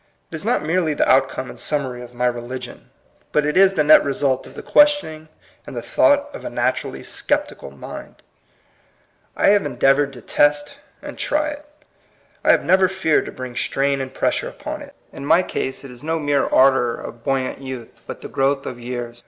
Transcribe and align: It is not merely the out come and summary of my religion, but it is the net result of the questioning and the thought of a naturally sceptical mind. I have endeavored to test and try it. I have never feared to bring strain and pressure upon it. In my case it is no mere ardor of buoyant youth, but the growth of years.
It 0.31 0.35
is 0.35 0.43
not 0.43 0.63
merely 0.63 0.95
the 0.95 1.07
out 1.07 1.29
come 1.29 1.47
and 1.51 1.59
summary 1.59 2.01
of 2.01 2.11
my 2.15 2.25
religion, 2.25 2.89
but 3.31 3.45
it 3.45 3.55
is 3.55 3.75
the 3.75 3.83
net 3.83 4.03
result 4.03 4.47
of 4.47 4.55
the 4.55 4.63
questioning 4.63 5.27
and 5.67 5.75
the 5.75 5.81
thought 5.83 6.27
of 6.33 6.43
a 6.43 6.49
naturally 6.49 7.03
sceptical 7.03 7.69
mind. 7.69 8.23
I 9.37 9.49
have 9.49 9.63
endeavored 9.63 10.11
to 10.13 10.21
test 10.23 10.79
and 11.03 11.19
try 11.19 11.49
it. 11.49 11.63
I 12.43 12.49
have 12.49 12.65
never 12.65 12.87
feared 12.87 13.27
to 13.27 13.31
bring 13.31 13.55
strain 13.55 14.01
and 14.01 14.11
pressure 14.11 14.49
upon 14.49 14.81
it. 14.81 14.95
In 15.13 15.23
my 15.23 15.43
case 15.43 15.83
it 15.83 15.91
is 15.91 16.01
no 16.01 16.17
mere 16.17 16.47
ardor 16.47 16.95
of 16.95 17.23
buoyant 17.23 17.61
youth, 17.61 18.01
but 18.07 18.21
the 18.21 18.27
growth 18.27 18.65
of 18.65 18.79
years. 18.79 19.19